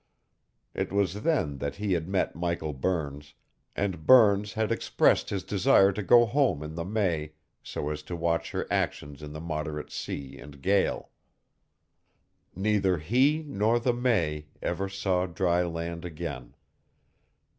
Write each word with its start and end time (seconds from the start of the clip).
It 0.73 0.91
was 0.91 1.21
then 1.21 1.59
that 1.59 1.75
he 1.75 1.93
had 1.93 2.07
met 2.09 2.33
Michael 2.35 2.73
Burns, 2.73 3.35
and 3.75 4.07
Burns 4.07 4.53
had 4.53 4.71
expressed 4.71 5.29
his 5.29 5.43
desire 5.43 5.91
to 5.91 6.01
go 6.01 6.25
home 6.25 6.63
in 6.63 6.73
the 6.73 6.83
May 6.83 7.33
so 7.61 7.87
as 7.91 8.01
to 8.09 8.15
watch 8.15 8.49
her 8.49 8.65
actions 8.71 9.21
in 9.21 9.35
a 9.35 9.39
moderate 9.39 9.91
sea 9.91 10.39
and 10.39 10.59
gale. 10.59 11.11
Neither 12.55 12.97
he 12.97 13.43
nor 13.45 13.79
the 13.79 13.93
May 13.93 14.47
ever 14.59 14.89
saw 14.89 15.27
dry 15.27 15.61
land 15.63 16.03
again. 16.03 16.55